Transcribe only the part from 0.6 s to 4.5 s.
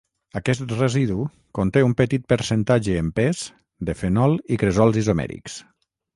residu conté un petit percentatge en pes de fenol